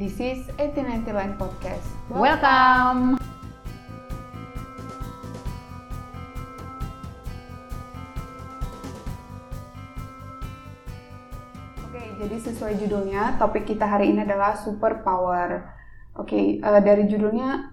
This 0.00 0.16
is 0.16 0.48
1890 0.56 1.12
Line 1.12 1.36
Podcast. 1.36 1.84
Welcome. 2.08 3.20
Oke, 11.84 12.00
jadi 12.16 12.32
sesuai 12.32 12.80
judulnya, 12.80 13.36
topik 13.36 13.68
kita 13.68 13.84
hari 13.84 14.16
ini 14.16 14.24
adalah 14.24 14.56
super 14.56 15.04
power. 15.04 15.68
Oke, 16.16 16.64
eh, 16.64 16.80
dari 16.80 17.04
judulnya, 17.04 17.68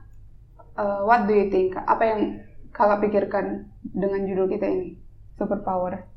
eh, 0.75 1.01
what 1.07 1.31
do 1.31 1.31
you 1.31 1.47
think? 1.47 1.79
Apa 1.79 2.03
yang 2.11 2.43
kakak 2.75 3.07
pikirkan 3.07 3.71
dengan 3.87 4.27
judul 4.27 4.51
kita 4.51 4.67
ini? 4.67 4.99
Super 5.39 5.63
power. 5.63 6.16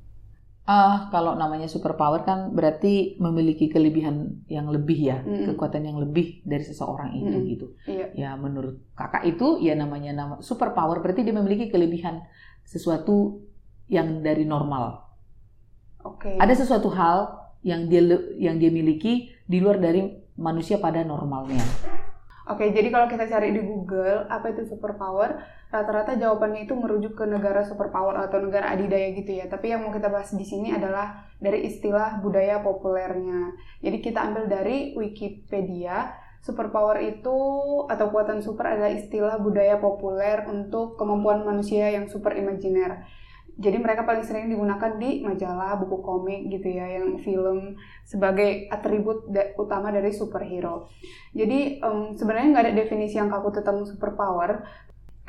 Ah, 0.68 1.08
kalau 1.10 1.34
namanya 1.34 1.66
superpower 1.66 2.22
kan 2.22 2.54
berarti 2.54 3.18
memiliki 3.18 3.66
kelebihan 3.66 4.44
yang 4.46 4.70
lebih 4.70 4.98
ya, 5.02 5.18
Mm. 5.24 5.50
kekuatan 5.50 5.82
yang 5.82 5.98
lebih 5.98 6.44
dari 6.46 6.62
seseorang 6.62 7.16
itu 7.16 7.36
Mm. 7.36 7.46
gitu. 7.48 7.66
Iya. 7.90 8.06
Ya 8.14 8.30
menurut 8.38 8.78
kakak 8.94 9.26
itu 9.26 9.58
ya 9.58 9.74
namanya 9.74 10.14
nama 10.14 10.34
superpower 10.38 11.02
berarti 11.02 11.26
dia 11.26 11.34
memiliki 11.34 11.72
kelebihan 11.72 12.22
sesuatu 12.62 13.42
yang 13.90 14.22
dari 14.22 14.46
normal. 14.46 15.10
Oke. 16.06 16.38
Ada 16.38 16.54
sesuatu 16.54 16.86
hal 16.92 17.34
yang 17.66 17.90
dia 17.90 18.00
yang 18.38 18.56
dia 18.56 18.70
miliki 18.70 19.32
di 19.44 19.58
luar 19.58 19.82
dari 19.82 20.06
manusia 20.38 20.78
pada 20.78 21.02
normalnya. 21.02 21.60
Oke, 22.50 22.74
jadi 22.74 22.90
kalau 22.90 23.06
kita 23.06 23.30
cari 23.30 23.54
di 23.54 23.62
Google 23.62 24.26
apa 24.26 24.50
itu 24.50 24.66
superpower, 24.66 25.38
rata-rata 25.70 26.18
jawabannya 26.18 26.66
itu 26.66 26.74
merujuk 26.74 27.14
ke 27.14 27.22
negara 27.22 27.62
superpower 27.62 28.18
atau 28.26 28.42
negara 28.42 28.74
adidaya 28.74 29.14
gitu 29.14 29.38
ya. 29.38 29.46
Tapi 29.46 29.70
yang 29.70 29.86
mau 29.86 29.94
kita 29.94 30.10
bahas 30.10 30.34
di 30.34 30.42
sini 30.42 30.74
adalah 30.74 31.30
dari 31.38 31.62
istilah 31.70 32.18
budaya 32.18 32.58
populernya. 32.58 33.54
Jadi 33.78 34.02
kita 34.02 34.26
ambil 34.26 34.50
dari 34.50 34.98
Wikipedia, 34.98 36.10
superpower 36.42 36.98
itu 37.06 37.38
atau 37.86 38.04
kekuatan 38.10 38.42
super 38.42 38.66
adalah 38.66 38.90
istilah 38.98 39.38
budaya 39.38 39.78
populer 39.78 40.42
untuk 40.50 40.98
kemampuan 40.98 41.46
manusia 41.46 41.86
yang 41.86 42.10
super 42.10 42.34
imajiner. 42.34 43.06
Jadi 43.60 43.76
mereka 43.76 44.08
paling 44.08 44.24
sering 44.24 44.48
digunakan 44.48 44.96
di 44.96 45.20
majalah, 45.20 45.76
buku 45.76 46.00
komik 46.00 46.48
gitu 46.48 46.68
ya, 46.72 46.86
yang 46.96 47.20
film 47.20 47.76
sebagai 48.08 48.72
atribut 48.72 49.28
da- 49.28 49.52
utama 49.60 49.92
dari 49.92 50.10
superhero. 50.16 50.88
Jadi 51.36 51.58
em, 51.84 52.16
sebenarnya 52.16 52.48
nggak 52.56 52.64
ada 52.66 52.74
definisi 52.74 53.20
yang 53.20 53.28
kaku 53.28 53.52
tentang 53.52 53.84
superpower. 53.84 54.64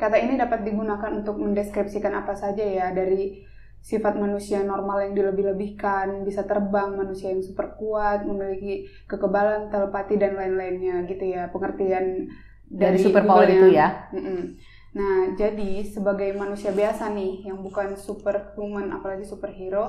Kata 0.00 0.16
ini 0.18 0.34
dapat 0.40 0.64
digunakan 0.66 1.12
untuk 1.12 1.36
mendeskripsikan 1.38 2.14
apa 2.16 2.34
saja 2.34 2.64
ya 2.64 2.86
dari 2.90 3.44
sifat 3.82 4.14
manusia 4.14 4.62
normal 4.62 5.10
yang 5.10 5.14
dilebih-lebihkan, 5.18 6.22
bisa 6.22 6.46
terbang, 6.46 6.94
manusia 6.94 7.34
yang 7.34 7.42
super 7.42 7.74
kuat, 7.76 8.22
memiliki 8.24 8.86
kekebalan 9.10 9.68
telepati 9.74 10.14
dan 10.16 10.38
lain-lainnya 10.38 11.04
gitu 11.10 11.24
ya. 11.36 11.50
Pengertian 11.50 12.30
Dari, 12.72 12.96
dari, 12.96 12.98
superpower 13.04 13.46
itu 13.52 13.66
ya. 13.68 14.08
Mm-mm. 14.16 14.56
Nah, 14.92 15.32
jadi 15.40 15.80
sebagai 15.88 16.36
manusia 16.36 16.68
biasa 16.70 17.08
nih, 17.16 17.48
yang 17.48 17.64
bukan 17.64 17.96
superhuman 17.96 18.92
apalagi 18.92 19.24
superhero, 19.24 19.88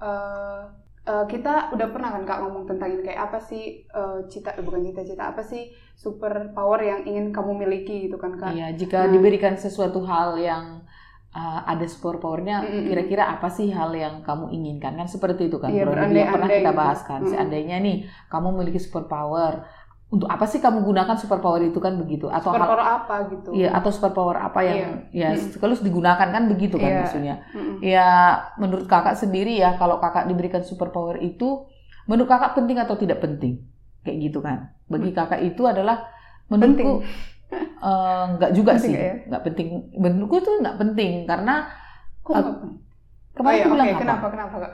eh, 0.00 0.60
eh, 1.08 1.24
kita 1.32 1.72
udah 1.72 1.88
pernah 1.94 2.10
kan 2.12 2.22
kak 2.28 2.38
ngomong 2.44 2.64
tentang 2.68 2.88
ini 2.92 3.02
kayak 3.06 3.20
apa 3.32 3.38
sih 3.40 3.62
eh, 3.88 4.18
cita, 4.28 4.52
eh, 4.58 4.64
bukan 4.66 4.84
cita-cita 4.84 5.32
apa 5.32 5.40
sih 5.40 5.62
superpower 5.96 6.80
yang 6.84 7.00
ingin 7.08 7.32
kamu 7.32 7.52
miliki 7.64 8.08
gitu 8.08 8.16
kan 8.20 8.36
kak? 8.36 8.52
Iya, 8.52 8.76
jika 8.76 9.08
Nah. 9.08 9.12
diberikan 9.16 9.54
sesuatu 9.56 10.04
hal 10.04 10.36
yang 10.36 10.64
uh, 11.36 11.60
ada 11.68 11.84
superpowernya, 11.88 12.56
Mm-mm. 12.64 12.84
kira-kira 12.88 13.24
apa 13.28 13.48
sih 13.48 13.68
hal 13.72 13.92
yang 13.96 14.20
kamu 14.24 14.52
inginkan? 14.52 14.96
Kan 14.96 15.08
seperti 15.08 15.48
itu 15.48 15.56
kan, 15.60 15.68
Iya. 15.72 15.84
Jadi 15.84 16.16
yang 16.16 16.32
pernah 16.32 16.48
kita 16.48 16.72
gitu. 16.72 16.80
bahas 16.80 17.00
kan. 17.04 17.20
Mm-mm. 17.24 17.32
Seandainya 17.32 17.76
nih 17.80 17.96
kamu 18.32 18.46
memiliki 18.56 18.80
superpower, 18.80 19.64
untuk 20.06 20.30
apa 20.30 20.46
sih 20.46 20.62
kamu 20.62 20.86
gunakan 20.86 21.16
superpower 21.18 21.66
itu 21.66 21.82
kan 21.82 21.98
begitu? 21.98 22.30
Atau 22.30 22.54
hal, 22.54 22.62
Superpower 22.62 22.78
apa 22.80 23.14
gitu? 23.26 23.48
iya, 23.52 23.74
atau 23.74 23.90
superpower 23.90 24.36
apa 24.38 24.60
yang 24.62 24.78
ya 25.10 25.34
Mm. 25.34 25.58
kalau 25.58 25.74
digunakan 25.74 26.28
kan 26.30 26.42
begitu 26.46 26.78
kan 26.78 26.90
Iya. 26.94 27.00
maksudnya? 27.02 27.34
Mm-mm. 27.50 27.76
Ya, 27.82 28.08
menurut 28.56 28.86
kakak 28.86 29.18
sendiri 29.18 29.58
ya, 29.58 29.74
kalau 29.74 29.98
kakak 29.98 30.30
diberikan 30.30 30.62
superpower 30.62 31.18
itu, 31.18 31.66
menurut 32.06 32.30
kakak 32.30 32.54
penting 32.54 32.78
atau 32.78 32.94
tidak 32.94 33.18
penting? 33.18 33.66
Kayak 34.06 34.18
gitu 34.30 34.38
kan. 34.38 34.70
Bagi 34.86 35.10
kakak 35.10 35.42
itu 35.42 35.66
adalah 35.66 36.06
menurutku 36.46 37.02
eh, 37.90 38.24
nggak 38.38 38.50
juga 38.54 38.72
Penting 38.78 38.94
sih, 38.94 38.94
nggak 39.26 39.42
ya? 39.42 39.46
penting. 39.46 39.66
Menurutku 39.98 40.36
itu 40.38 40.50
nggak 40.62 40.76
penting 40.78 41.12
karena 41.26 41.66
Kok 42.22 42.34
nggak? 42.34 42.54
kemarin 43.34 43.54
oh, 43.54 43.58
iya, 43.58 43.64
aku 43.66 43.74
bilang 43.74 43.86
oke. 43.86 43.94
apa? 43.94 44.02
Kenapa? 44.02 44.26
Kenapa 44.30 44.56
kak? 44.62 44.72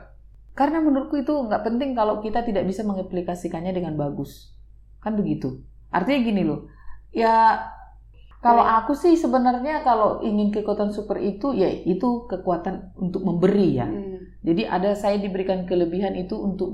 Karena 0.52 0.78
menurutku 0.84 1.16
itu 1.16 1.32
nggak 1.32 1.62
penting 1.64 1.90
kalau 1.96 2.20
kita 2.20 2.44
tidak 2.44 2.64
bisa 2.68 2.84
mengaplikasikannya 2.84 3.72
dengan 3.72 3.96
bagus, 3.96 4.52
kan 5.02 5.18
begitu. 5.18 5.60
Artinya 5.90 6.20
gini 6.22 6.42
loh, 6.46 6.70
ya 7.12 7.58
kalau 8.42 8.64
aku 8.64 8.94
sih 8.96 9.14
sebenarnya 9.14 9.82
kalau 9.86 10.22
ingin 10.22 10.50
kekuatan 10.50 10.90
super 10.90 11.18
itu 11.18 11.54
ya 11.54 11.68
itu 11.68 12.26
kekuatan 12.26 12.96
untuk 12.98 13.22
memberi 13.22 13.68
ya. 13.78 13.86
Mm. 13.86 14.42
Jadi 14.42 14.62
ada 14.66 14.90
saya 14.98 15.18
diberikan 15.18 15.66
kelebihan 15.68 16.14
itu 16.18 16.34
untuk 16.34 16.70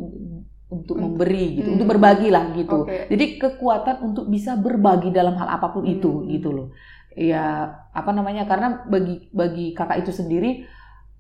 untuk 0.69 1.01
Hmm. 1.01 1.17
memberi 1.17 1.57
gitu, 1.61 1.69
Hmm. 1.73 1.77
untuk 1.81 1.89
berbagi 1.97 2.29
lah 2.29 2.53
gitu. 2.53 2.85
Oke. 2.85 3.09
Jadi 3.09 3.25
kekuatan 3.41 4.05
untuk 4.05 4.29
bisa 4.29 4.53
berbagi 4.61 5.09
dalam 5.09 5.33
hal 5.41 5.49
apa 5.49 5.73
pun 5.73 5.89
itu 5.89 6.13
Hmm. 6.13 6.29
gitu 6.29 6.53
loh. 6.53 6.69
Ya 7.17 7.73
apa 7.97 8.13
namanya? 8.13 8.45
Karena 8.45 8.85
bagi 8.85 9.33
bagi 9.33 9.73
kakak 9.73 10.05
itu 10.05 10.13
sendiri 10.13 10.69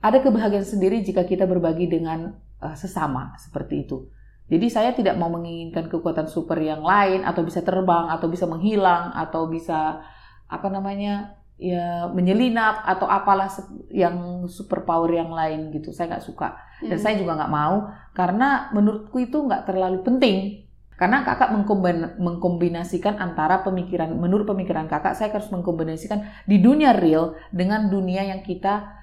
ada 0.04 0.20
kebahagiaan 0.20 0.68
sendiri 0.68 1.00
jika 1.00 1.24
kita 1.24 1.48
berbagi 1.48 1.88
dengan 1.88 2.36
uh, 2.60 2.76
sesama 2.76 3.34
seperti 3.40 3.88
itu. 3.88 4.06
Jadi 4.48 4.66
saya 4.72 4.96
tidak 4.96 5.20
mau 5.20 5.28
menginginkan 5.28 5.92
kekuatan 5.92 6.24
super 6.24 6.56
yang 6.56 6.80
lain 6.80 7.20
atau 7.24 7.44
bisa 7.44 7.60
terbang 7.60 8.08
atau 8.08 8.32
bisa 8.32 8.48
menghilang 8.48 9.12
atau 9.12 9.44
bisa 9.44 10.00
apa 10.48 10.68
namanya 10.72 11.36
ya 11.60 12.08
menyelinap 12.08 12.86
atau 12.86 13.04
apalah 13.04 13.52
yang 13.92 14.48
superpower 14.48 15.12
yang 15.12 15.28
lain 15.28 15.68
gitu. 15.76 15.92
Saya 15.92 16.16
nggak 16.16 16.24
suka 16.24 16.56
dan 16.80 16.96
Mm. 16.96 17.02
saya 17.02 17.14
juga 17.18 17.32
nggak 17.34 17.52
mau 17.52 17.90
karena 18.14 18.70
menurutku 18.70 19.18
itu 19.18 19.34
nggak 19.34 19.66
terlalu 19.66 19.98
penting 20.06 20.62
karena 20.98 21.22
kakak 21.22 21.54
mengkombin- 21.54 22.18
mengkombinasikan 22.18 23.18
antara 23.18 23.62
pemikiran 23.62 24.14
menurut 24.14 24.46
pemikiran 24.46 24.86
kakak 24.86 25.14
saya 25.14 25.30
harus 25.30 25.50
mengkombinasikan 25.50 26.26
di 26.46 26.58
dunia 26.58 26.94
real 26.94 27.34
dengan 27.50 27.86
dunia 27.90 28.26
yang 28.26 28.42
kita 28.42 28.94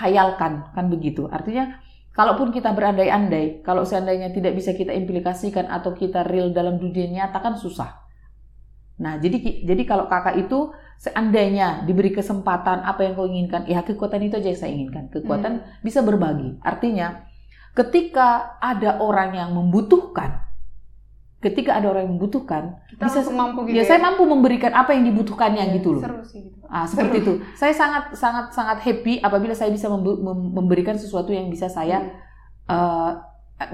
hayalkan 0.00 0.72
kan 0.72 0.88
begitu 0.88 1.28
artinya 1.28 1.80
kalaupun 2.12 2.52
kita 2.52 2.72
berandai-andai 2.76 3.64
kalau 3.64 3.84
seandainya 3.88 4.32
tidak 4.32 4.56
bisa 4.56 4.76
kita 4.76 4.92
implikasikan 4.92 5.68
atau 5.68 5.96
kita 5.96 6.24
real 6.28 6.52
dalam 6.52 6.76
dunia 6.76 7.08
nyata 7.08 7.40
kan 7.40 7.56
susah. 7.56 8.04
Nah 9.00 9.18
jadi 9.18 9.64
jadi 9.64 9.82
kalau 9.88 10.06
kakak 10.06 10.36
itu 10.38 10.70
seandainya 11.02 11.82
diberi 11.82 12.14
kesempatan 12.14 12.86
apa 12.86 13.02
yang 13.02 13.18
kau 13.18 13.26
inginkan? 13.26 13.66
Ya 13.66 13.82
kekuatan 13.82 14.22
itu 14.22 14.38
aja 14.38 14.48
yang 14.52 14.60
saya 14.60 14.72
inginkan. 14.72 15.10
Kekuatan 15.10 15.82
bisa 15.82 16.04
berbagi. 16.06 16.62
Artinya, 16.62 17.26
ketika 17.74 18.60
ada 18.62 19.02
orang 19.02 19.34
yang 19.34 19.50
membutuhkan, 19.50 20.51
ketika 21.42 21.74
ada 21.74 21.90
orang 21.90 22.06
yang 22.06 22.14
membutuhkan, 22.16 22.78
Kita 22.86 23.02
bisa 23.10 23.20
mampu 23.34 23.66
gitu 23.66 23.76
ya 23.76 23.82
saya 23.82 23.98
mampu 23.98 24.22
memberikan 24.22 24.70
apa 24.72 24.94
yang 24.94 25.02
dibutuhkannya 25.10 25.64
Iya, 25.68 25.74
gitu 25.76 25.98
loh. 25.98 26.02
Seru 26.06 26.22
sih 26.22 26.40
gitu. 26.46 26.62
Ah, 26.70 26.86
seperti 26.86 27.16
itu. 27.20 27.32
Saya 27.58 27.74
sangat 27.74 28.14
sangat 28.14 28.54
sangat 28.54 28.78
happy 28.80 29.18
apabila 29.18 29.52
saya 29.52 29.74
bisa 29.74 29.90
memberikan 30.54 30.94
sesuatu 30.94 31.34
yang 31.34 31.50
bisa 31.50 31.66
saya 31.66 31.98
Mm. 32.62 32.72
eh, 32.72 33.10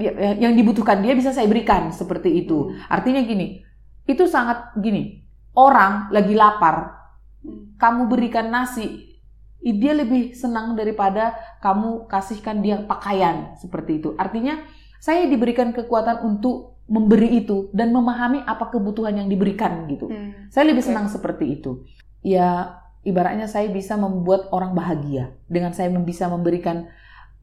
ya- 0.01 0.15
ya- 0.17 0.37
yang 0.49 0.53
dibutuhkan 0.57 0.99
dia 0.99 1.13
bisa 1.13 1.29
saya 1.29 1.45
berikan 1.45 1.93
seperti 1.93 2.41
itu. 2.41 2.73
Hmm. 2.73 2.89
Artinya 2.89 3.21
gini, 3.21 3.61
itu 4.03 4.25
sangat 4.25 4.73
gini. 4.75 5.21
Orang 5.53 6.09
lagi 6.09 6.33
lapar, 6.33 6.97
Mm. 7.45 7.77
kamu 7.77 8.01
berikan 8.09 8.49
nasi, 8.49 9.13
dia 9.61 9.93
lebih 9.93 10.33
senang 10.33 10.73
daripada 10.73 11.37
kamu 11.61 12.07
kasihkan 12.07 12.59
dia 12.59 12.81
pakaian 12.81 13.53
seperti 13.55 14.01
itu. 14.01 14.17
Artinya 14.17 14.57
saya 14.99 15.27
diberikan 15.27 15.69
kekuatan 15.69 16.25
untuk 16.25 16.78
memberi 16.89 17.45
itu 17.45 17.69
dan 17.71 17.93
memahami 17.93 18.41
apa 18.43 18.73
kebutuhan 18.73 19.13
yang 19.13 19.29
diberikan 19.29 19.85
gitu. 19.85 20.09
Mm. 20.09 20.49
Saya 20.49 20.73
lebih 20.73 20.81
senang 20.81 21.05
seperti 21.05 21.61
itu. 21.61 21.85
Ya 22.25 22.81
ibaratnya 23.05 23.45
saya 23.45 23.69
bisa 23.69 23.95
membuat 23.95 24.49
orang 24.51 24.73
bahagia 24.73 25.37
dengan 25.45 25.71
saya 25.71 25.93
bisa 26.01 26.27
memberikan 26.27 26.89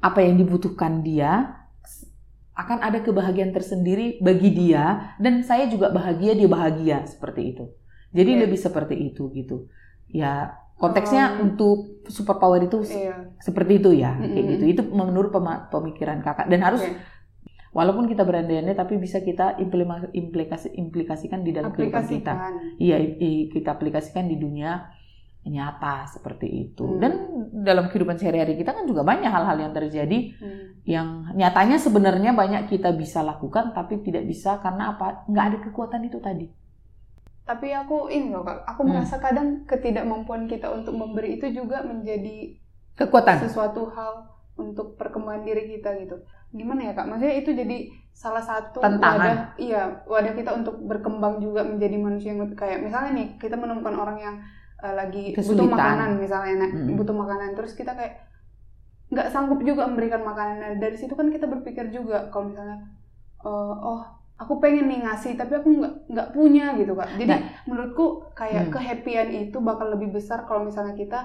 apa 0.02 0.20
yang 0.20 0.36
dibutuhkan 0.36 1.00
dia 1.00 1.56
akan 2.56 2.80
ada 2.80 3.04
kebahagiaan 3.04 3.52
tersendiri 3.52 4.18
bagi 4.20 4.50
dia 4.52 5.14
dan 5.20 5.44
saya 5.44 5.68
juga 5.68 5.92
bahagia 5.92 6.32
dia 6.32 6.48
bahagia 6.48 6.96
seperti 7.04 7.54
itu. 7.54 7.64
Jadi 8.16 8.30
Oke. 8.32 8.40
lebih 8.48 8.58
seperti 8.58 8.94
itu 9.12 9.28
gitu. 9.36 9.68
Ya 10.08 10.56
konteksnya 10.76 11.36
Um, 11.36 11.52
untuk 11.52 12.04
superpower 12.08 12.64
itu 12.64 12.84
Iya. 12.84 13.36
seperti 13.40 13.80
itu 13.80 13.90
ya 13.96 14.16
kayak 14.16 14.32
Mm-mm. 14.32 14.52
gitu. 14.56 14.64
Itu 14.72 14.82
menurut 14.88 15.32
pemikiran 15.68 16.24
kakak 16.24 16.48
dan 16.48 16.60
harus 16.64 16.80
Oke. 16.84 16.96
Walaupun 17.76 18.08
kita 18.08 18.24
berandai-andai 18.24 18.72
tapi 18.72 18.96
bisa 18.96 19.20
kita 19.20 19.60
implikasi 19.60 20.72
implikasikan 20.72 21.44
di 21.44 21.52
dalam 21.52 21.70
kehidupan 21.70 22.08
kita. 22.08 22.32
Iya, 22.80 22.96
kita 23.52 23.68
aplikasikan 23.70 24.24
di 24.24 24.40
dunia 24.40 24.88
nyata 25.46 26.08
seperti 26.08 26.48
itu. 26.48 26.82
Hmm. 26.82 26.98
Dan 26.98 27.12
dalam 27.62 27.86
kehidupan 27.86 28.16
sehari-hari 28.16 28.56
kita 28.56 28.72
kan 28.72 28.82
juga 28.82 29.04
banyak 29.04 29.28
hal-hal 29.28 29.60
yang 29.60 29.70
terjadi 29.70 30.18
Hmm. 30.34 30.64
yang 30.82 31.06
nyatanya 31.34 31.76
sebenarnya 31.76 32.32
banyak 32.32 32.66
kita 32.66 32.90
bisa 32.92 33.22
lakukan 33.22 33.70
tapi 33.70 34.00
tidak 34.00 34.24
bisa 34.24 34.58
karena 34.58 34.96
apa? 34.96 35.22
Nggak 35.28 35.44
ada 35.46 35.58
kekuatan 35.62 36.02
itu 36.02 36.18
tadi. 36.18 36.48
tapi 37.46 37.70
aku 37.70 38.10
ini 38.10 38.34
loh 38.34 38.42
kak 38.42 38.66
aku 38.66 38.82
Hmm. 38.82 38.90
merasa 38.90 39.22
kadang 39.22 39.62
ketidakmampuan 39.70 40.50
kita 40.50 40.66
untuk 40.66 40.98
memberi 40.98 41.38
itu 41.38 41.46
juga 41.54 41.78
menjadi 41.78 42.58
Kekuatan. 42.98 43.38
sesuatu 43.38 43.86
hal 43.86 44.26
untuk 44.56 44.96
perkembangan 44.96 45.44
diri 45.44 45.76
kita 45.76 45.92
gitu 46.00 46.16
gimana 46.50 46.80
ya 46.88 46.92
kak 46.92 47.06
maksudnya 47.06 47.36
itu 47.36 47.50
jadi 47.52 47.76
salah 48.16 48.40
satu 48.40 48.80
Tantangan. 48.80 49.20
wadah 49.20 49.38
iya 49.60 49.82
wadah 50.08 50.32
kita 50.32 50.50
untuk 50.56 50.80
berkembang 50.82 51.38
juga 51.38 51.60
menjadi 51.62 51.96
manusia 52.00 52.32
yang 52.32 52.48
lebih 52.48 52.56
kayak 52.56 52.80
misalnya 52.80 53.12
nih 53.12 53.26
kita 53.36 53.54
menemukan 53.54 53.92
orang 53.94 54.18
yang 54.18 54.36
eh, 54.80 54.94
lagi 54.96 55.36
butuh 55.36 55.68
Kesulitan. 55.68 55.76
makanan 55.76 56.10
misalnya 56.16 56.54
nah, 56.64 56.70
Mm-mm. 56.72 56.96
butuh 56.96 57.12
makanan 57.12 57.52
terus 57.52 57.76
kita 57.76 57.92
kayak 57.92 58.14
nggak 59.06 59.28
sanggup 59.30 59.60
juga 59.62 59.86
memberikan 59.86 60.22
makanan 60.24 60.56
Nah, 60.58 60.72
dari 60.82 60.96
situ 60.98 61.14
kan 61.14 61.28
kita 61.30 61.46
berpikir 61.46 61.92
juga 61.92 62.26
kalau 62.32 62.50
misalnya 62.50 62.78
eh, 63.44 63.74
oh 63.84 64.02
aku 64.36 64.60
pengen 64.60 64.88
nih 64.88 65.00
ngasih 65.04 65.32
tapi 65.36 65.52
aku 65.56 65.68
nggak 65.80 65.94
nggak 66.12 66.28
punya 66.32 66.76
gitu 66.76 66.92
kak 66.92 67.10
jadi 67.16 67.34
menurutku 67.64 68.04
kayak 68.32 68.68
Hmm. 68.68 68.72
kehappian 68.74 69.28
itu 69.32 69.58
bakal 69.60 69.92
lebih 69.92 70.12
besar 70.12 70.44
kalau 70.44 70.64
misalnya 70.64 70.92
kita 70.92 71.20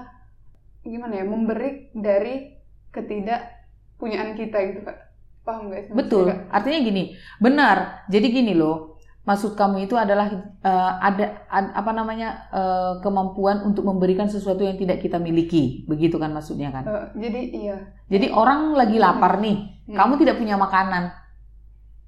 gimana 0.82 1.20
ya 1.20 1.24
memberi 1.24 1.92
dari 1.94 2.58
ketidakpunyaan 2.92 4.36
kita 4.36 4.58
gitu 4.68 4.80
kak 4.84 4.98
paham 5.42 5.74
gak 5.74 5.82
sih 5.82 5.90
maksudnya, 5.90 5.98
Betul. 5.98 6.24
Kak? 6.30 6.38
Artinya 6.54 6.78
gini, 6.80 7.02
benar. 7.36 7.76
Jadi 8.06 8.26
gini 8.30 8.52
loh, 8.54 8.94
maksud 9.22 9.58
kamu 9.58 9.90
itu 9.90 9.98
adalah 9.98 10.30
eh, 10.62 10.92
ada 11.02 11.42
ad- 11.50 11.74
apa 11.74 11.90
namanya 11.90 12.46
eh, 12.54 12.92
kemampuan 13.02 13.66
untuk 13.66 13.82
memberikan 13.82 14.30
sesuatu 14.30 14.62
yang 14.62 14.78
tidak 14.78 15.02
kita 15.02 15.18
miliki, 15.18 15.82
begitu 15.90 16.14
kan 16.22 16.30
maksudnya 16.30 16.70
kan? 16.70 16.86
Eh, 16.86 17.06
jadi 17.18 17.40
iya 17.50 17.76
Jadi 18.06 18.30
orang 18.30 18.78
lagi 18.78 19.02
lapar 19.02 19.42
nih, 19.42 19.82
Hmm. 19.82 19.98
kamu 19.98 20.14
tidak 20.22 20.38
punya 20.38 20.54
makanan, 20.54 21.10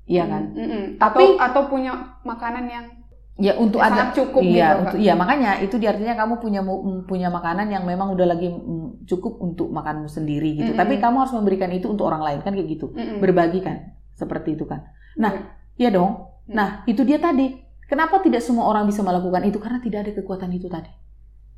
iya 0.07 0.25
kan? 0.31 0.43
Mm, 0.55 0.63
mm, 0.63 0.71
mm. 0.71 0.85
Tapi- 1.03 1.35
atau 1.35 1.43
atau 1.43 1.63
punya 1.67 1.93
makanan 2.23 2.65
yang 2.71 2.87
Ya 3.35 3.59
untuk 3.59 3.83
Ya, 3.83 3.91
ada 3.91 4.15
cukup 4.15 4.47
iya, 4.47 4.79
gitu, 4.79 4.81
untuk 4.87 4.99
iya 5.03 5.15
makanya 5.19 5.59
itu 5.59 5.75
di 5.83 5.91
artinya 5.91 6.15
kamu 6.15 6.39
punya 6.39 6.63
mm, 6.63 7.11
punya 7.11 7.35
makanan 7.35 7.67
yang 7.67 7.83
memang 7.83 8.15
udah 8.15 8.31
lagi 8.31 8.47
mm, 8.47 9.11
cukup 9.11 9.43
untuk 9.43 9.75
makanmu 9.75 10.07
sendiri 10.07 10.55
gitu. 10.55 10.71
Mm-mm. 10.71 10.79
Tapi 10.79 11.03
kamu 11.03 11.17
harus 11.27 11.35
memberikan 11.35 11.67
itu 11.75 11.91
untuk 11.91 12.07
orang 12.07 12.23
lain 12.23 12.41
kan 12.47 12.55
kayak 12.55 12.69
gitu. 12.79 12.95
Mm, 12.95 13.19
mm. 13.19 13.19
Berbagi 13.19 13.59
kan, 13.59 13.99
seperti 14.15 14.55
itu 14.55 14.71
kan. 14.71 14.87
Nah, 15.19 15.51
iya 15.75 15.91
dong. 15.91 16.31
Hmm. 16.47 16.55
Nah, 16.55 16.69
itu 16.87 17.03
dia 17.03 17.19
tadi. 17.19 17.59
Kenapa 17.91 18.23
tidak 18.23 18.39
semua 18.39 18.71
orang 18.71 18.87
bisa 18.87 19.03
melakukan 19.03 19.43
itu? 19.51 19.59
Karena 19.59 19.83
tidak 19.83 20.07
ada 20.07 20.13
kekuatan 20.15 20.51
itu 20.55 20.71
tadi. 20.71 20.91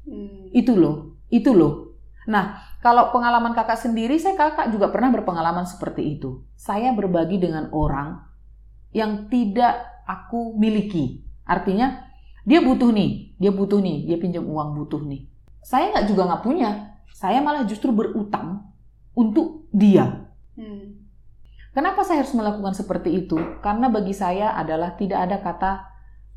Mm. 0.08 0.56
Itu 0.56 0.80
loh, 0.80 1.20
itu 1.28 1.52
loh. 1.52 1.92
Nah, 2.24 2.56
kalau 2.80 3.12
pengalaman 3.12 3.52
kakak 3.52 3.78
sendiri, 3.78 4.16
saya 4.16 4.34
kakak 4.34 4.72
juga 4.72 4.88
pernah 4.88 5.12
berpengalaman 5.12 5.68
seperti 5.68 6.18
itu. 6.18 6.40
Saya 6.56 6.96
berbagi 6.96 7.36
dengan 7.36 7.68
orang 7.70 8.22
yang 8.96 9.28
tidak 9.28 10.02
aku 10.08 10.56
miliki. 10.56 11.25
Artinya, 11.46 12.10
dia 12.42 12.62
butuh 12.62 12.90
nih, 12.90 13.38
dia 13.38 13.50
butuh 13.54 13.78
nih, 13.78 14.06
dia 14.06 14.16
pinjam 14.18 14.46
uang 14.46 14.78
butuh 14.82 15.02
nih. 15.02 15.26
Saya 15.62 15.90
nggak 15.94 16.06
juga 16.10 16.22
nggak 16.30 16.42
punya. 16.46 16.70
Saya 17.10 17.42
malah 17.42 17.66
justru 17.66 17.90
berutang 17.90 18.66
untuk 19.16 19.66
dia. 19.74 20.30
Mm. 20.54 21.06
Kenapa 21.74 22.06
saya 22.06 22.22
harus 22.22 22.32
melakukan 22.32 22.72
seperti 22.72 23.24
itu? 23.24 23.36
Karena 23.60 23.92
bagi 23.92 24.14
saya 24.16 24.54
adalah 24.54 24.94
tidak 24.94 25.18
ada 25.26 25.36
kata 25.42 25.72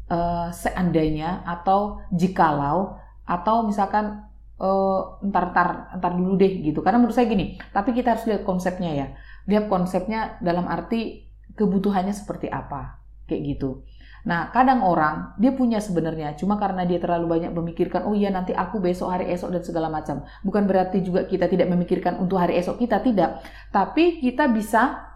eh, 0.10 0.48
seandainya 0.52 1.46
atau 1.46 2.04
jikalau 2.12 2.98
atau 3.24 3.56
misalkan 3.64 4.26
eh, 4.58 5.02
entar 5.24 5.54
entar 5.54 5.70
entar 5.94 6.12
dulu 6.18 6.36
deh 6.36 6.66
gitu. 6.66 6.82
Karena 6.82 7.00
menurut 7.00 7.16
saya 7.16 7.30
gini, 7.30 7.56
tapi 7.72 7.94
kita 7.94 8.18
harus 8.18 8.26
lihat 8.26 8.44
konsepnya 8.44 8.92
ya. 8.92 9.08
Lihat 9.46 9.72
konsepnya 9.72 10.42
dalam 10.42 10.66
arti 10.66 11.30
kebutuhannya 11.54 12.12
seperti 12.12 12.52
apa, 12.52 13.00
kayak 13.30 13.56
gitu. 13.56 13.86
Nah, 14.28 14.52
kadang 14.52 14.84
orang 14.84 15.32
dia 15.40 15.56
punya 15.56 15.80
sebenarnya, 15.80 16.36
cuma 16.36 16.60
karena 16.60 16.84
dia 16.84 17.00
terlalu 17.00 17.40
banyak 17.40 17.52
memikirkan, 17.56 18.04
oh 18.04 18.12
iya 18.12 18.28
nanti 18.28 18.52
aku 18.52 18.84
besok 18.84 19.16
hari 19.16 19.32
esok 19.32 19.56
dan 19.56 19.64
segala 19.64 19.88
macam. 19.88 20.28
Bukan 20.44 20.68
berarti 20.68 21.00
juga 21.00 21.24
kita 21.24 21.48
tidak 21.48 21.72
memikirkan 21.72 22.20
untuk 22.20 22.36
hari 22.36 22.60
esok 22.60 22.84
kita 22.84 23.00
tidak, 23.00 23.40
tapi 23.72 24.20
kita 24.20 24.52
bisa 24.52 25.08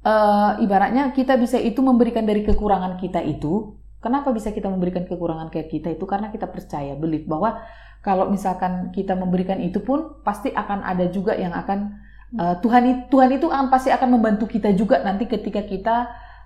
eh, 0.00 0.52
ibaratnya 0.64 1.12
kita 1.12 1.36
bisa 1.36 1.60
itu 1.60 1.84
memberikan 1.84 2.24
dari 2.24 2.40
kekurangan 2.48 2.96
kita 2.96 3.20
itu. 3.20 3.76
Kenapa 4.02 4.34
bisa 4.34 4.50
kita 4.50 4.66
memberikan 4.66 5.06
kekurangan 5.06 5.52
kayak 5.52 5.68
kita 5.70 5.88
itu? 5.94 6.02
Karena 6.08 6.32
kita 6.32 6.50
percaya, 6.50 6.98
belief 6.98 7.22
bahwa 7.28 7.62
kalau 8.02 8.26
misalkan 8.26 8.90
kita 8.90 9.14
memberikan 9.14 9.62
itu 9.62 9.78
pun 9.78 10.18
pasti 10.26 10.50
akan 10.50 10.82
ada 10.82 11.06
juga 11.06 11.36
yang 11.36 11.52
akan 11.52 12.02
eh, 12.40 12.56
Tuhan 12.64 13.12
Tuhan 13.12 13.30
itu 13.36 13.46
akan 13.52 13.68
pasti 13.68 13.92
akan 13.92 14.08
membantu 14.16 14.48
kita 14.48 14.72
juga 14.72 15.04
nanti 15.04 15.28
ketika 15.28 15.62
kita 15.62 15.96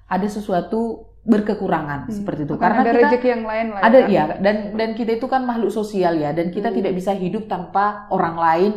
ada 0.06 0.26
sesuatu 0.30 1.14
berkekurangan 1.26 2.06
Hmm. 2.06 2.14
seperti 2.14 2.46
itu. 2.46 2.54
Akan 2.54 2.62
Karena 2.62 2.80
ada 2.80 2.90
kita 2.90 3.00
rezeki 3.04 3.28
yang 3.28 3.44
lain 3.44 3.66
lah 3.70 3.80
ada 3.82 3.98
Kak. 4.00 4.08
ya 4.08 4.24
dan 4.38 4.56
dan 4.72 4.88
kita 4.94 5.10
itu 5.12 5.26
kan 5.26 5.42
makhluk 5.42 5.70
sosial 5.70 6.14
ya 6.14 6.30
dan 6.30 6.48
kita 6.48 6.70
Hmm. 6.70 6.76
tidak 6.78 6.92
bisa 6.94 7.12
hidup 7.12 7.44
tanpa 7.44 8.06
orang 8.08 8.36
lain 8.36 8.72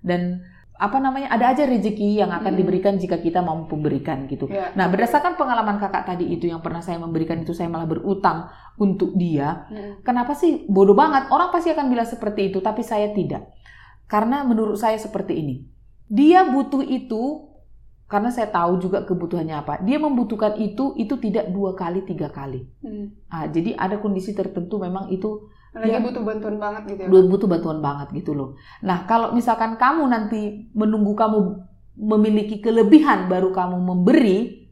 dan 0.00 0.42
apa 0.74 0.98
namanya 0.98 1.30
ada 1.30 1.54
aja 1.54 1.62
rezeki 1.62 2.18
yang 2.18 2.34
akan 2.34 2.52
Hmm. 2.52 2.58
diberikan 2.58 2.98
jika 2.98 3.16
kita 3.16 3.38
mampu 3.38 3.78
memberikan 3.78 4.26
gitu. 4.26 4.50
Ya. 4.50 4.74
Nah 4.74 4.90
berdasarkan 4.90 5.38
pengalaman 5.38 5.78
kakak 5.78 6.02
tadi 6.04 6.26
itu 6.26 6.50
yang 6.50 6.58
pernah 6.58 6.82
saya 6.82 6.98
memberikan 6.98 7.38
itu 7.38 7.54
saya 7.54 7.70
malah 7.70 7.86
berutang 7.86 8.50
untuk 8.74 9.14
dia. 9.14 9.70
Mm. 9.70 10.02
Kenapa 10.02 10.34
sih 10.34 10.66
bodoh 10.66 10.98
banget? 10.98 11.30
Orang 11.30 11.54
pasti 11.54 11.70
akan 11.70 11.86
bilang 11.86 12.02
seperti 12.04 12.50
itu 12.50 12.58
tapi 12.58 12.82
saya 12.82 13.14
tidak. 13.14 13.46
Karena 14.10 14.42
menurut 14.42 14.74
saya 14.74 14.98
seperti 14.98 15.38
ini. 15.38 15.62
Dia 16.10 16.44
butuh 16.44 16.82
itu 16.82 17.51
karena 18.12 18.28
saya 18.28 18.52
tahu 18.52 18.76
juga 18.76 19.08
kebutuhannya 19.08 19.56
apa. 19.56 19.80
Dia 19.80 19.96
membutuhkan 19.96 20.60
itu 20.60 20.92
itu 21.00 21.16
tidak 21.16 21.48
dua 21.48 21.72
kali 21.72 22.04
tiga 22.04 22.28
kali. 22.28 22.68
Mm. 22.84 23.32
Ah, 23.32 23.48
jadi 23.48 23.72
ada 23.72 23.96
kondisi 23.96 24.36
tertentu 24.36 24.76
memang 24.76 25.08
itu 25.08 25.48
lagi 25.72 25.96
Ya. 25.96 26.04
butuh 26.04 26.20
bantuan 26.20 26.60
banget 26.60 26.82
gitu 26.84 27.00
ya 27.00 27.08
butuh 27.08 27.48
bantuan 27.48 27.80
banget 27.80 28.12
gitu 28.12 28.36
loh. 28.36 28.60
Nah, 28.84 29.08
kalau 29.08 29.32
misalkan 29.32 29.80
kamu 29.80 30.04
nanti 30.04 30.68
menunggu 30.76 31.16
kamu 31.16 31.38
memiliki 31.96 32.60
kelebihan 32.60 33.32
baru 33.32 33.48
kamu 33.56 33.80
memberi, 33.80 34.68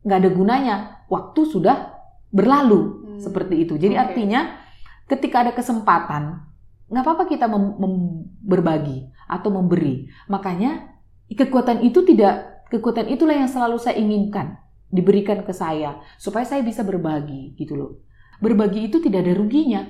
nggak 0.00 0.16
ada 0.24 0.30
gunanya. 0.32 0.76
Waktu 1.12 1.40
sudah 1.44 1.92
berlalu 2.32 2.80
Hmm. 2.80 3.20
seperti 3.20 3.68
itu. 3.68 3.76
Jadi 3.76 3.92
Oke. 3.92 4.02
artinya 4.08 4.56
ketika 5.04 5.44
ada 5.44 5.52
kesempatan, 5.52 6.40
nggak 6.88 7.04
apa-apa 7.04 7.24
kita 7.28 7.44
mem- 7.52 7.76
mem- 7.76 8.24
berbagi 8.40 9.12
atau 9.28 9.52
memberi. 9.52 10.08
Makanya 10.32 10.95
kekuatan 11.34 11.82
itu 11.82 12.06
tidak 12.06 12.66
kekuatan 12.70 13.10
itulah 13.10 13.34
yang 13.34 13.50
selalu 13.50 13.78
saya 13.80 13.98
inginkan 13.98 14.58
diberikan 14.92 15.42
ke 15.42 15.50
saya 15.50 15.98
supaya 16.20 16.46
saya 16.46 16.62
bisa 16.62 16.86
berbagi 16.86 17.56
gitu 17.58 17.74
loh. 17.74 17.92
Berbagi 18.38 18.86
itu 18.86 19.00
tidak 19.02 19.26
ada 19.26 19.32
ruginya. 19.34 19.82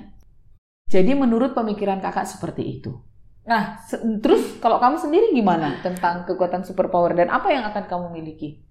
Jadi 0.87 1.11
menurut 1.13 1.51
pemikiran 1.51 1.99
kakak 1.99 2.25
seperti 2.25 2.63
itu. 2.79 2.95
Nah, 3.43 3.79
terus 4.23 4.59
kalau 4.63 4.79
kamu 4.79 4.97
sendiri 4.99 5.35
gimana 5.35 5.79
tentang 5.83 6.23
kekuatan 6.27 6.63
superpower 6.63 7.15
dan 7.15 7.27
apa 7.31 7.51
yang 7.51 7.63
akan 7.67 7.83
kamu 7.87 8.07
miliki? 8.15 8.63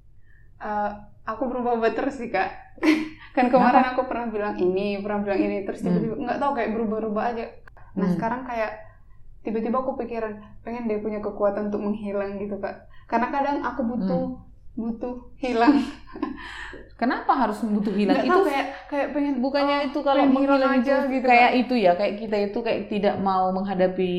Eh, 0.57 0.91
aku 1.27 1.43
berubah-ubah 1.51 1.93
terus 1.93 2.17
sih 2.17 2.31
kak 2.33 2.49
kan 3.37 3.53
kemarin 3.53 3.93
aku 3.93 4.09
pernah 4.09 4.31
bilang 4.31 4.55
ini 4.57 5.03
pernah 5.03 5.21
bilang 5.21 5.41
ini 5.43 5.67
terus 5.67 5.83
tiba-tiba 5.85 6.17
nggak 6.17 6.39
tahu 6.41 6.53
kayak 6.57 6.71
berubah-ubah 6.73 7.25
aja 7.35 7.45
nah 7.99 8.07
Hmm. 8.07 8.15
sekarang 8.15 8.41
kayak 8.47 8.86
tiba-tiba 9.47 9.79
aku 9.79 9.95
pikiran 9.95 10.43
pengen 10.67 10.91
deh 10.91 10.99
punya 10.99 11.23
kekuatan 11.23 11.71
untuk 11.71 11.79
menghilang 11.87 12.35
gitu 12.43 12.59
kak 12.59 12.91
karena 13.07 13.31
kadang 13.31 13.63
aku 13.63 13.87
butuh 13.87 14.43
butuh 14.75 15.15
hilang 15.39 15.79
Kenapa 16.97 17.37
harus 17.37 17.61
butuh 17.61 17.93
hilang? 17.93 18.17
nggak 18.17 18.25
itu 18.25 18.33
tahu 18.33 18.49
kayak 18.49 18.67
kayak 18.89 19.09
pengen 19.13 19.35
bukannya 19.45 19.77
oh, 19.85 19.87
itu 19.93 19.99
kalau 20.01 20.17
hilang 20.25 20.33
menghilang 20.33 20.73
aja 20.81 20.95
itu 21.05 21.13
gitu 21.13 21.27
kayak 21.29 21.51
Kak. 21.53 21.61
itu 21.61 21.75
ya, 21.77 21.93
kayak 21.93 22.15
kita 22.25 22.37
itu 22.41 22.59
kayak 22.65 22.81
tidak 22.89 23.15
mau 23.21 23.53
menghadapi 23.53 24.13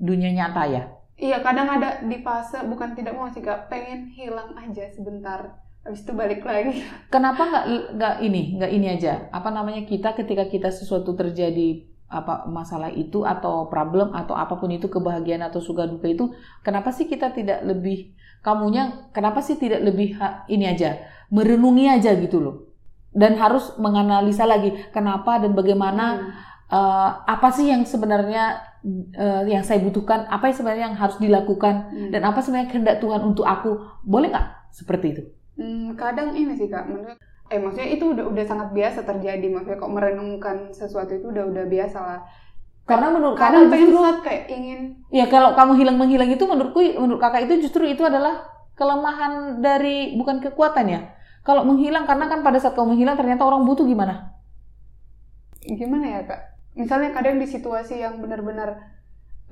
dunia 0.00 0.30
nyata 0.32 0.62
ya. 0.72 0.82
iya 1.20 1.38
kadang 1.44 1.68
ada 1.68 2.00
di 2.00 2.18
fase 2.24 2.64
bukan 2.64 2.96
tidak 2.96 3.14
mau 3.14 3.28
sih 3.30 3.44
kak 3.44 3.70
pengen 3.70 4.10
hilang 4.10 4.50
aja 4.58 4.88
sebentar 4.90 5.62
habis 5.84 6.02
itu 6.02 6.12
balik 6.16 6.42
lagi 6.42 6.82
Kenapa 7.12 7.44
nggak 7.44 7.66
nggak 8.00 8.14
ini 8.24 8.42
nggak 8.58 8.72
ini 8.72 8.86
aja? 8.88 9.28
Apa 9.30 9.52
namanya 9.52 9.84
kita 9.84 10.16
ketika 10.16 10.48
kita 10.48 10.72
sesuatu 10.72 11.12
terjadi 11.14 11.86
apa 12.14 12.46
masalah 12.46 12.90
itu 12.94 13.26
atau 13.26 13.66
problem 13.66 14.14
atau 14.14 14.38
apa 14.38 14.54
pun 14.54 14.70
itu 14.70 14.86
kebahagiaan 14.86 15.42
atau 15.42 15.58
suka 15.58 15.90
duka 15.90 16.06
itu 16.06 16.30
kenapa 16.62 16.94
sih 16.94 17.10
kita 17.10 17.34
tidak 17.34 17.66
lebih 17.66 18.14
kamunya 18.46 19.10
kenapa 19.10 19.42
sih 19.42 19.58
tidak 19.58 19.82
lebih 19.82 20.14
ini 20.46 20.64
aja 20.70 21.02
merenungi 21.34 21.84
aja 21.90 22.14
gitu 22.14 22.38
loh 22.38 22.56
dan 23.10 23.34
harus 23.34 23.74
menganalisa 23.76 24.44
lagi 24.46 24.70
kenapa 24.94 25.42
dan 25.42 25.52
bagaimana 25.52 26.04
Hmm. 26.14 26.30
eh, 26.70 27.10
apa 27.34 27.48
sih 27.52 27.66
yang 27.68 27.82
sebenarnya 27.84 28.44
eh, 29.14 29.42
yang 29.48 29.64
saya 29.64 29.80
butuhkan 29.80 30.26
apa 30.28 30.50
yang 30.50 30.56
sebenarnya 30.56 30.84
yang 30.92 30.98
harus 30.98 31.16
dilakukan 31.20 31.74
Hmm. 31.90 32.10
dan 32.12 32.22
apa 32.24 32.38
sebenarnya 32.40 32.68
kehendak 32.72 32.96
Tuhan 33.00 33.20
untuk 33.22 33.44
aku 33.44 33.70
boleh 34.04 34.28
nggak 34.32 34.48
seperti 34.72 35.06
itu 35.14 35.22
Hmm, 35.54 35.94
kadang 35.94 36.34
ini 36.34 36.50
sih 36.58 36.66
kak, 36.66 36.82
menurut 36.90 37.14
eh 37.52 37.60
maksudnya 37.60 37.90
itu 37.92 38.04
udah 38.16 38.24
udah 38.24 38.44
sangat 38.44 38.68
biasa 38.72 39.04
terjadi. 39.04 39.46
Maksudnya 39.52 39.78
kok 39.80 39.92
merenungkan 39.92 40.56
sesuatu 40.72 41.12
itu 41.12 41.28
udah 41.28 41.44
udah 41.50 41.64
biasa 41.68 41.98
lah. 42.00 42.20
karena 42.84 43.08
menurut 43.16 43.40
Kadang 43.40 43.64
kakak 43.64 43.72
pengen 43.72 43.88
justru 43.88 44.04
saat 44.04 44.20
kayak 44.20 44.44
ingin 44.52 44.80
ya 45.08 45.24
kalau 45.32 45.56
kamu 45.56 45.72
hilang 45.80 45.96
menghilang 45.96 46.28
itu 46.28 46.44
menurutku 46.44 46.84
menurut 46.84 47.16
kakak 47.16 47.48
itu 47.48 47.64
justru 47.64 47.88
itu 47.88 48.04
adalah 48.04 48.44
kelemahan 48.76 49.64
dari 49.64 50.12
bukan 50.20 50.44
kekuatan 50.44 50.92
ya. 50.92 51.00
Kalau 51.48 51.64
menghilang 51.64 52.04
karena 52.04 52.28
kan 52.28 52.44
pada 52.44 52.60
saat 52.60 52.76
kamu 52.76 52.92
menghilang 52.92 53.16
ternyata 53.16 53.40
orang 53.44 53.64
butuh 53.64 53.88
gimana? 53.88 54.36
Gimana 55.64 56.06
ya 56.08 56.20
kak? 56.28 56.40
Misalnya 56.76 57.16
kadang 57.16 57.40
di 57.40 57.48
situasi 57.48 58.04
yang 58.04 58.20
benar-benar 58.20 59.00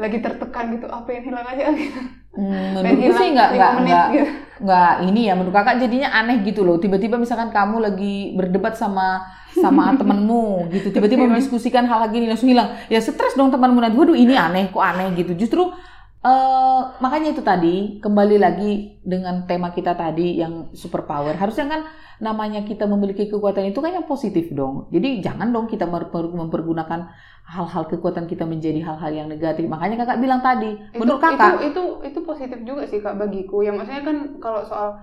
lagi 0.00 0.18
tertekan 0.24 0.72
gitu 0.72 0.86
apa 0.88 1.08
yang 1.12 1.24
hilang 1.28 1.46
aja? 1.46 1.64
Gitu. 1.76 2.00
Hmm, 2.32 2.80
menurutku 2.80 3.12
sih 3.20 3.28
nggak 3.36 3.50
nggak 3.60 3.72
nggak 3.84 4.06
gitu. 4.16 4.32
nggak 4.64 4.92
ini 5.04 5.28
ya 5.28 5.36
menurut 5.36 5.52
kakak 5.52 5.84
jadinya 5.84 6.08
aneh 6.16 6.40
gitu 6.40 6.64
loh. 6.64 6.80
Tiba-tiba 6.80 7.20
misalkan 7.20 7.52
kamu 7.52 7.76
lagi 7.76 8.32
berdebat 8.32 8.72
sama 8.72 9.20
sama 9.52 9.92
temenmu 10.00 10.72
gitu 10.72 10.96
tiba-tiba 10.96 11.28
mendiskusikan 11.28 11.84
hal 11.84 12.08
lagi 12.08 12.24
ini 12.24 12.32
langsung 12.32 12.48
hilang. 12.48 12.72
Ya 12.88 13.04
stres 13.04 13.36
dong 13.36 13.52
temanmu. 13.52 13.84
Nanti 13.84 14.00
waduh 14.00 14.16
ini 14.16 14.32
aneh 14.32 14.72
kok 14.72 14.80
aneh? 14.80 15.12
gitu. 15.12 15.36
Justru 15.36 15.76
eh 16.22 16.80
makanya 17.02 17.34
itu 17.34 17.42
tadi 17.42 17.98
kembali 17.98 18.36
lagi 18.38 19.02
dengan 19.02 19.42
tema 19.50 19.74
kita 19.74 19.98
tadi 19.98 20.38
yang 20.38 20.70
superpower. 20.70 21.34
Harusnya 21.34 21.66
kan 21.66 21.80
namanya 22.22 22.62
kita 22.62 22.86
memiliki 22.86 23.26
kekuatan 23.26 23.74
itu 23.74 23.82
kan 23.82 23.90
yang 23.90 24.06
positif 24.06 24.54
dong. 24.54 24.86
Jadi 24.94 25.18
jangan 25.18 25.50
dong 25.50 25.66
kita 25.66 25.82
mempergunakan 25.90 27.10
hal-hal 27.42 27.84
kekuatan 27.90 28.30
kita 28.30 28.46
menjadi 28.46 28.78
hal-hal 28.86 29.10
yang 29.10 29.26
negatif. 29.26 29.66
Makanya 29.66 30.06
kakak 30.06 30.22
bilang 30.22 30.38
tadi 30.38 30.78
menurut 30.94 31.18
itu, 31.18 31.26
kakak 31.26 31.52
itu 31.58 31.62
itu 31.74 31.82
itu 32.06 32.18
positif 32.22 32.58
juga 32.62 32.82
sih 32.86 33.02
kak 33.02 33.18
bagiku. 33.18 33.66
Ya 33.66 33.74
maksudnya 33.74 34.06
kan 34.06 34.16
kalau 34.38 34.62
soal 34.62 34.94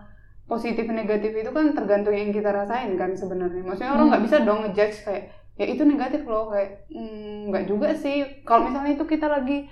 positif 0.47 0.87
negatif 0.89 1.35
itu 1.35 1.51
kan 1.51 1.75
tergantung 1.75 2.15
yang 2.15 2.31
kita 2.31 2.49
rasain 2.49 2.95
kan 2.95 3.11
sebenarnya. 3.11 3.61
Maksudnya 3.67 3.91
orang 3.91 4.07
Hmm. 4.07 4.11
nggak 4.15 4.23
bisa 4.23 4.37
dong 4.47 4.59
ngejudge 4.63 4.97
kayak 5.03 5.23
ya 5.59 5.65
itu 5.67 5.83
negatif 5.83 6.23
loh. 6.23 6.47
Kayak 6.47 6.87
"Hmm, 6.89 7.51
nggak 7.51 7.63
juga 7.67 7.91
sih. 7.91 8.23
Kalau 8.47 8.71
misalnya 8.71 8.95
itu 8.95 9.03
kita 9.03 9.27
lagi 9.27 9.67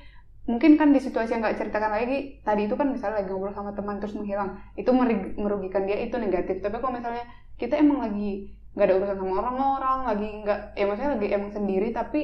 mungkin 0.48 0.80
kan 0.80 0.96
di 0.96 1.00
situasi 1.04 1.36
yang 1.36 1.44
nggak 1.44 1.60
ceritakan 1.60 1.92
lagi 1.92 2.39
tadi 2.42 2.66
itu 2.66 2.75
kan 2.80 2.88
misalnya 2.89 3.22
lagi 3.22 3.30
ngobrol 3.30 3.54
sama 3.54 3.75
teman 3.75 4.00
terus 4.00 4.16
menghilang. 4.16 4.58
Itu 4.80 4.96
merugikan 5.38 5.84
dia 5.84 6.00
itu 6.01 6.16
negatif. 6.16 6.63
Tapi 6.63 6.80
kalau 6.80 6.96
misalnya 6.96 7.27
kita 7.60 7.77
emang 7.77 8.01
lagi 8.01 8.56
nggak 8.74 8.88
ada 8.88 8.96
urusan 8.98 9.18
sama 9.18 9.34
orang-orang 9.42 10.00
lagi 10.06 10.27
nggak 10.46 10.60
ya 10.77 10.86
maksudnya 10.86 11.12
lagi 11.18 11.27
emang 11.34 11.51
sendiri 11.51 11.89
tapi 11.92 12.20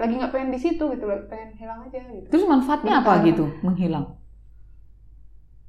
lagi 0.00 0.12
nggak 0.16 0.32
pengen 0.32 0.50
di 0.50 0.60
situ 0.60 0.84
gitu 0.96 1.04
loh 1.04 1.28
pengen 1.28 1.56
hilang 1.56 1.80
aja 1.86 2.00
gitu. 2.00 2.26
Terus 2.28 2.44
manfaatnya 2.48 3.04
apa 3.04 3.20
Bentar. 3.20 3.28
gitu 3.28 3.44
menghilang 3.64 4.19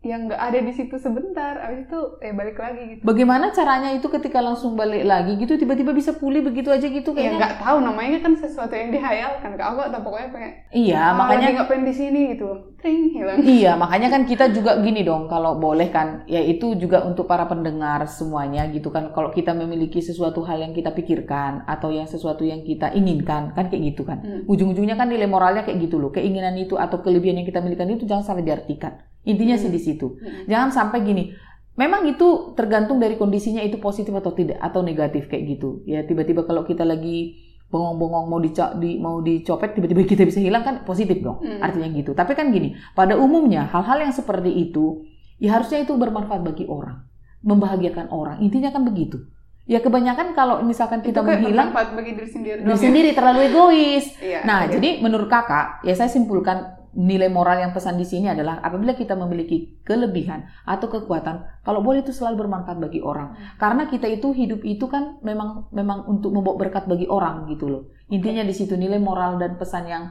yang 0.01 0.25
nggak 0.25 0.41
ada 0.41 0.59
di 0.65 0.73
situ 0.73 0.97
sebentar, 0.97 1.61
abis 1.61 1.85
itu 1.85 1.99
eh 2.25 2.33
balik 2.33 2.57
lagi 2.57 2.81
gitu. 2.97 3.01
Bagaimana 3.05 3.53
caranya 3.53 3.93
itu 3.93 4.09
ketika 4.09 4.41
langsung 4.41 4.73
balik 4.73 5.05
lagi 5.05 5.37
gitu 5.37 5.53
tiba-tiba 5.61 5.93
bisa 5.93 6.17
pulih 6.17 6.41
begitu 6.41 6.73
aja 6.73 6.89
gitu 6.89 7.13
Ya 7.13 7.17
kayaknya? 7.21 7.37
nggak 7.37 7.55
tahu 7.61 7.77
namanya 7.85 8.17
kan 8.25 8.33
sesuatu 8.33 8.73
yang 8.73 8.89
dihayalkan. 8.89 9.53
Kak 9.53 9.67
aku 9.77 9.81
atau 9.85 9.99
pokoknya 10.01 10.29
pengen 10.33 10.51
Iya, 10.73 10.97
ah, 10.97 11.13
makanya 11.13 11.47
nggak 11.53 11.67
pengen 11.69 11.85
di 11.85 11.93
sini 11.93 12.19
gitu, 12.33 12.49
tring 12.81 13.13
hilang. 13.13 13.45
Iya, 13.45 13.77
makanya 13.77 14.09
kan 14.09 14.25
kita 14.25 14.49
juga 14.49 14.81
gini 14.81 15.05
dong, 15.05 15.29
kalau 15.29 15.61
boleh 15.61 15.93
kan, 15.93 16.25
ya 16.25 16.41
itu 16.41 16.73
juga 16.81 17.05
untuk 17.05 17.29
para 17.29 17.45
pendengar 17.45 18.01
semuanya 18.09 18.65
gitu 18.73 18.89
kan. 18.89 19.13
Kalau 19.13 19.29
kita 19.29 19.53
memiliki 19.53 20.01
sesuatu 20.01 20.41
hal 20.49 20.65
yang 20.65 20.73
kita 20.73 20.97
pikirkan 20.97 21.69
atau 21.69 21.93
yang 21.93 22.09
sesuatu 22.09 22.41
yang 22.41 22.65
kita 22.65 22.89
inginkan, 22.97 23.53
kan 23.53 23.69
kayak 23.69 23.93
gitu 23.93 24.01
kan. 24.01 24.23
Hmm. 24.25 24.49
Ujung-ujungnya 24.49 24.97
kan 24.97 25.13
nilai 25.13 25.29
moralnya 25.29 25.61
kayak 25.61 25.77
gitu 25.77 26.01
loh. 26.01 26.09
Keinginan 26.09 26.57
itu 26.57 26.73
atau 26.73 27.05
kelebihan 27.05 27.37
yang 27.37 27.45
kita 27.45 27.61
miliki 27.61 28.01
itu 28.01 28.09
jangan 28.09 28.25
salah 28.25 28.41
diartikan. 28.41 29.10
Intinya 29.23 29.53
sih 29.53 29.67
Hmm. 29.67 29.75
di 29.75 29.81
situ. 29.81 30.07
Hmm. 30.13 30.45
Jangan 30.45 30.69
sampai 30.69 31.01
gini. 31.01 31.23
Memang 31.71 32.03
itu 32.05 32.51
tergantung 32.51 32.97
dari 32.97 33.15
kondisinya 33.15 33.59
itu 33.59 33.77
positif 33.77 34.11
atau 34.11 34.31
tidak 34.31 34.59
atau 34.59 34.81
negatif 34.81 35.25
kayak 35.25 35.43
gitu. 35.49 35.81
Ya 35.85 36.01
tiba-tiba 36.01 36.43
kalau 36.43 36.61
kita 36.61 36.83
lagi 36.83 37.37
bengong-bengong 37.67 38.27
mau 38.27 38.37
dico- 38.37 38.75
di 38.75 38.99
mau 38.99 39.19
dicopet 39.19 39.73
tiba-tiba 39.73 40.03
kita 40.03 40.23
bisa 40.23 40.37
hilang 40.37 40.61
kan 40.61 40.83
positif 40.83 41.23
dong. 41.23 41.39
Hmm. 41.39 41.63
Artinya 41.63 41.87
gitu. 41.89 42.11
Tapi 42.11 42.33
kan 42.33 42.51
gini, 42.51 42.75
pada 42.91 43.15
umumnya 43.15 43.65
hal-hal 43.65 44.01
yang 44.01 44.11
seperti 44.11 44.51
itu 44.51 45.07
ya 45.37 45.55
harusnya 45.55 45.79
itu 45.79 45.95
bermanfaat 45.95 46.43
bagi 46.43 46.67
orang, 46.67 47.01
membahagiakan 47.41 48.11
orang. 48.11 48.37
Intinya 48.39 48.69
kan 48.69 48.83
begitu. 48.83 49.23
Ya 49.63 49.79
kebanyakan 49.79 50.33
kalau 50.33 50.59
misalkan 50.61 50.99
kita 50.99 51.21
menghilang 51.21 51.71
bagi 51.71 52.11
diri 52.11 52.27
sendiri. 52.27 52.59
diri 52.59 52.67
ya? 52.67 52.75
sendiri 52.75 53.09
terlalu 53.13 53.39
egois. 53.47 54.05
Iya, 54.19 54.43
Nah, 54.43 54.65
iya. 54.65 54.75
jadi 54.75 54.99
menurut 54.99 55.29
kakak, 55.29 55.79
ya 55.81 55.93
saya 55.93 56.09
simpulkan 56.09 56.80
nilai 56.95 57.31
moral 57.31 57.57
yang 57.63 57.71
pesan 57.71 57.95
di 57.95 58.03
sini 58.03 58.27
adalah 58.27 58.59
apabila 58.59 58.91
kita 58.95 59.15
memiliki 59.15 59.79
kelebihan 59.87 60.43
atau 60.67 60.87
kekuatan, 60.91 61.63
kalau 61.63 61.79
boleh 61.79 62.03
itu 62.03 62.11
selalu 62.11 62.45
bermanfaat 62.47 62.77
bagi 62.79 62.99
orang. 62.99 63.35
Karena 63.55 63.87
kita 63.87 64.07
itu 64.11 64.35
hidup 64.35 64.61
itu 64.67 64.85
kan 64.91 65.17
memang 65.23 65.71
memang 65.71 66.03
untuk 66.11 66.31
membawa 66.35 66.55
berkat 66.59 66.85
bagi 66.91 67.07
orang 67.07 67.47
gitu 67.51 67.65
loh. 67.71 67.81
Intinya 68.11 68.43
di 68.43 68.51
situ 68.55 68.75
nilai 68.75 68.99
moral 68.99 69.39
dan 69.39 69.55
pesan 69.55 69.83
yang 69.87 70.03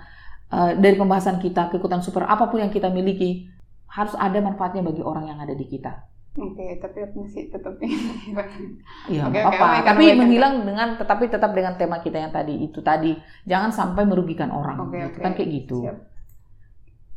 eh, 0.52 0.72
dari 0.80 0.96
pembahasan 0.96 1.36
kita 1.42 1.68
kekuatan 1.72 2.00
super 2.06 2.24
apa 2.24 2.48
pun 2.50 2.60
yang 2.64 2.72
kita 2.72 2.88
miliki 2.88 3.48
harus 3.90 4.14
ada 4.16 4.38
manfaatnya 4.40 4.82
bagi 4.86 5.02
orang 5.04 5.24
yang 5.30 5.38
ada 5.42 5.52
di 5.52 5.66
kita. 5.68 5.92
Oke, 6.38 6.78
tapi 6.82 6.98
aku 7.04 7.16
masih 7.26 7.50
tetap 7.50 7.74
Iya, 9.10 9.22
Oke, 9.26 9.38
nggak 9.38 9.42
oke, 9.44 9.56
apa-apa. 9.56 9.66
baikkan, 9.66 9.96
Tapi 9.96 10.04
baikkan. 10.06 10.18
menghilang 10.20 10.54
dengan 10.68 10.88
tetapi 11.00 11.24
tetap 11.34 11.50
dengan 11.56 11.74
tema 11.80 11.98
kita 12.04 12.18
yang 12.24 12.32
tadi 12.32 12.54
itu 12.66 12.80
tadi. 12.84 13.12
Jangan 13.50 13.70
sampai 13.74 14.02
merugikan 14.06 14.50
orang. 14.52 14.80
Oke, 14.80 14.98
gitu 15.00 15.18
oke. 15.18 15.24
kan 15.24 15.32
kayak 15.36 15.50
gitu. 15.56 15.74
Siap. 15.80 15.96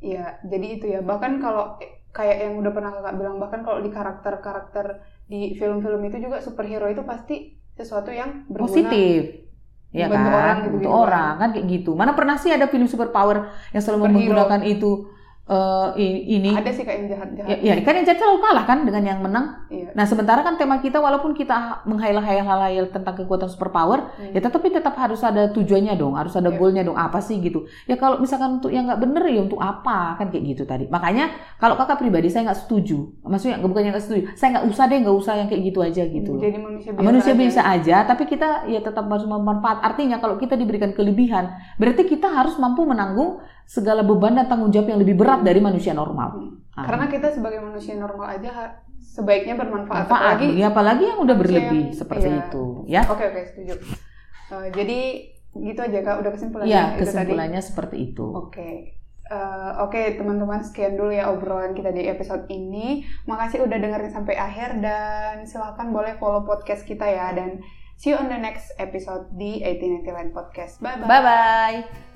Iya, 0.04 0.44
jadi 0.44 0.68
itu 0.68 0.86
ya. 0.92 1.00
Bahkan 1.00 1.40
kalau 1.40 1.80
kayak 2.12 2.38
yang 2.44 2.54
udah 2.60 2.72
pernah 2.76 2.92
kakak 2.92 3.16
bilang, 3.16 3.36
bahkan 3.40 3.64
kalau 3.64 3.80
di 3.80 3.90
karakter-karakter 3.90 4.86
di 5.32 5.56
film-film 5.56 6.04
itu 6.04 6.20
juga 6.20 6.44
superhero 6.44 6.92
itu 6.92 7.02
pasti 7.08 7.56
sesuatu 7.74 8.12
yang 8.12 8.44
berguna. 8.52 8.68
Positif. 8.68 9.22
Ya 9.94 10.10
kan, 10.10 10.26
orang 10.26 10.58
gitu-gitu 10.66 10.78
untuk 10.82 10.92
kan. 10.92 11.02
orang 11.06 11.34
kan 11.38 11.50
kayak 11.54 11.68
gitu. 11.70 11.92
Mana 11.94 12.12
pernah 12.18 12.36
sih 12.42 12.50
ada 12.50 12.66
film 12.66 12.90
superpower 12.90 13.54
yang 13.72 13.82
selalu 13.82 14.10
Superhero. 14.10 14.18
menggunakan 14.18 14.62
itu 14.66 14.92
eh, 15.44 15.88
ini? 16.24 16.56
Ada 16.56 16.72
sih 16.72 16.88
kayak 16.88 16.98
yang 17.04 17.10
jahat-jahat. 17.12 17.48
Ya, 17.60 17.76
ya, 17.76 17.84
kan 17.84 17.94
yang 18.00 18.08
jadi 18.08 18.16
selalu 18.16 18.40
kalah 18.40 18.64
kan 18.64 18.78
dengan 18.88 19.04
yang 19.04 19.20
menang. 19.20 19.68
Iya. 19.68 19.92
Nah, 19.92 20.06
sementara 20.08 20.40
kan 20.40 20.56
tema 20.56 20.80
kita 20.80 21.04
walaupun 21.04 21.36
kita 21.36 21.84
menghayal-hayal 21.84 22.88
tentang 22.96 23.16
kekuatan 23.20 23.52
superpower, 23.52 24.16
Hmm. 24.16 24.32
ya 24.32 24.40
tetapi 24.40 24.72
tetap 24.72 24.96
harus 24.96 25.20
ada 25.20 25.52
tujuannya 25.52 26.00
dong, 26.00 26.16
harus 26.16 26.32
ada 26.40 26.48
Iya. 26.48 26.56
goalnya 26.56 26.84
dong, 26.88 26.96
apa 26.96 27.20
sih 27.20 27.44
gitu. 27.44 27.68
Ya 27.86 28.00
kalau 28.00 28.24
misalkan 28.24 28.64
untuk 28.64 28.72
yang 28.72 28.88
nggak 28.88 29.00
bener 29.04 29.24
ya 29.28 29.42
untuk 29.44 29.60
apa 29.60 30.16
kan 30.16 30.32
kayak 30.32 30.44
gitu 30.56 30.64
tadi. 30.64 30.88
Makanya 30.88 31.28
kalau 31.60 31.76
kakak 31.76 32.00
pribadi 32.00 32.32
saya 32.32 32.48
nggak 32.48 32.64
setuju, 32.64 33.04
maksudnya 33.28 33.60
nggak 33.60 33.70
bukannya 33.70 33.90
nggak 33.92 34.06
setuju, 34.06 34.22
saya 34.40 34.50
nggak 34.56 34.66
usah 34.72 34.84
deh 34.88 34.98
nggak 35.04 35.18
usah 35.20 35.34
yang 35.44 35.48
kayak 35.52 35.64
gitu 35.68 35.80
aja 35.84 36.04
gitu. 36.08 36.32
Jadi 36.40 36.58
manusia 36.60 36.90
biasa. 36.96 37.04
Manusia 37.04 37.34
aja. 37.34 37.42
bisa 37.44 37.62
aja, 37.68 37.98
tapi 38.08 38.24
kita 38.30 38.50
ya 38.72 38.80
tetap 38.80 39.06
harus 39.12 39.28
bermanfaat. 39.28 39.84
Artinya 39.84 40.24
kalau 40.24 40.40
kita 40.40 40.56
diberikan 40.56 40.96
kelebihan, 40.96 41.52
berarti 41.76 42.08
kita 42.08 42.32
harus 42.32 42.56
mampu 42.56 42.88
menanggung 42.88 43.44
segala 43.64 44.04
beban 44.04 44.36
dan 44.36 44.52
tanggung 44.52 44.76
jawab 44.76 44.92
yang 44.92 45.00
lebih 45.00 45.16
berat 45.16 45.33
dari 45.42 45.58
manusia 45.58 45.98
normal. 45.98 46.30
Hmm. 46.38 46.52
Ah. 46.74 46.86
Karena 46.86 47.06
kita 47.08 47.34
sebagai 47.34 47.62
manusia 47.62 47.98
normal 47.98 48.38
aja 48.38 48.78
sebaiknya 49.00 49.58
bermanfaat. 49.58 50.06
manfaat, 50.06 50.38
Apalagi 50.38 50.48
ya 50.54 50.68
apalagi 50.70 51.04
yang 51.06 51.20
udah 51.22 51.36
berlebih 51.36 51.82
yang- 51.90 51.98
seperti 51.98 52.28
iya. 52.30 52.40
itu, 52.46 52.64
ya. 52.86 53.02
Oke 53.10 53.24
oke 53.26 53.42
setuju. 53.46 53.74
Eh, 54.54 54.68
jadi 54.70 55.00
gitu 55.54 55.80
aja 55.80 56.00
kak, 56.02 56.16
udah 56.22 56.32
kesimpulannya 56.34 56.70
Ya, 56.70 56.84
itu 56.94 57.02
tadi. 57.02 57.02
kesimpulannya 57.06 57.62
seperti 57.62 57.96
itu. 58.12 58.26
Oke. 58.26 58.98
Eh, 59.24 59.72
Oke 59.80 60.14
teman-teman 60.14 60.62
sekian 60.62 60.94
dulu 60.94 61.10
ya 61.10 61.30
obrolan 61.30 61.74
kita 61.74 61.90
di 61.90 62.06
episode 62.06 62.46
ini. 62.50 63.02
Makasih 63.26 63.62
udah 63.62 63.78
dengerin 63.78 64.10
sampai 64.10 64.36
akhir 64.36 64.82
dan 64.82 65.46
silahkan 65.46 65.90
boleh 65.90 66.18
follow 66.18 66.42
podcast 66.44 66.84
kita 66.84 67.06
ya 67.06 67.32
dan 67.32 67.62
see 67.96 68.12
you 68.12 68.18
on 68.18 68.28
the 68.28 68.38
next 68.38 68.74
episode 68.78 69.30
di 69.34 69.62
1899 69.62 70.34
Podcast. 70.34 70.82
Bye 70.82 70.98
bye. 70.98 71.08
Bye 71.08 71.22
bye. 71.24 72.13